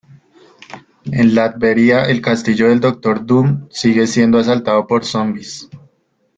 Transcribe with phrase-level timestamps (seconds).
[1.11, 5.69] En Latveria, el castillo del Doctor Doom sigue siendo asaltado por zombies.